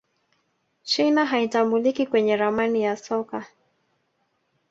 china 0.83 1.25
haitambuliki 1.25 2.05
kwenye 2.05 2.37
ramani 2.37 2.83
ya 2.83 2.97
soka 2.97 3.45